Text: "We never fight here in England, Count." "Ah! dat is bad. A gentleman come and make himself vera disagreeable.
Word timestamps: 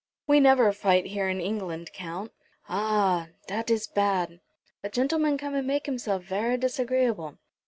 "We 0.25 0.39
never 0.39 0.73
fight 0.73 1.05
here 1.05 1.29
in 1.29 1.39
England, 1.39 1.91
Count." 1.93 2.31
"Ah! 2.67 3.27
dat 3.47 3.69
is 3.69 3.85
bad. 3.85 4.39
A 4.83 4.89
gentleman 4.89 5.37
come 5.37 5.53
and 5.53 5.67
make 5.67 5.85
himself 5.85 6.23
vera 6.23 6.57
disagreeable. 6.57 7.37